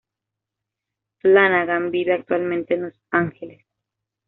Flanagan 1.19 1.91
vive 1.91 2.13
actualmente 2.13 2.73
en 2.73 2.81
Los 2.81 2.99
Ángeles. 3.11 3.63